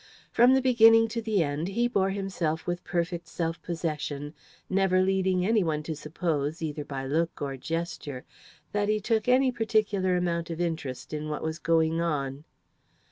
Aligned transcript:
From 0.31 0.55
the 0.55 0.63
beginning 0.63 1.07
to 1.09 1.21
the 1.21 1.43
end 1.43 1.67
he 1.67 1.87
bore 1.87 2.09
himself 2.09 2.65
with 2.65 2.83
perfect 2.83 3.27
self 3.27 3.61
possession, 3.61 4.33
never 4.67 4.99
leading 5.03 5.45
any 5.45 5.63
one 5.63 5.83
to 5.83 5.95
suppose, 5.95 6.59
either 6.59 6.83
by 6.83 7.05
look 7.05 7.39
or 7.39 7.55
gesture, 7.55 8.25
that 8.71 8.89
he 8.89 8.99
took 8.99 9.27
any 9.27 9.51
particular 9.51 10.17
amount 10.17 10.49
of 10.49 10.59
interest 10.59 11.13
in 11.13 11.29
what 11.29 11.43
was 11.43 11.59
going 11.59 12.01
on. 12.01 12.45